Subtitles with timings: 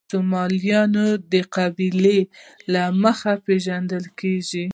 [0.09, 0.95] سومالیان
[1.31, 2.19] د قبیلې
[2.73, 4.65] له مخې پېژندل کېږي.